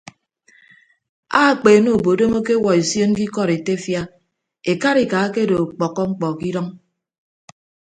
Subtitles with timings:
[1.41, 4.01] Akpeene obodom akewuọ esion ke ikọdetefia
[4.71, 6.67] ekarika akedo ọkpọkkọ mkpọ ke idʌñ.